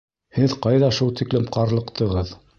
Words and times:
Һеҙ 0.37 0.55
ҡайҙа 0.63 0.89
шул 1.01 1.13
тиклем 1.21 1.47
ҡарлыҡтығыҙ? 1.59 2.35